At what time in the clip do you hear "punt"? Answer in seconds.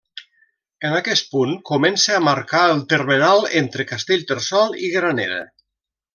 1.33-1.51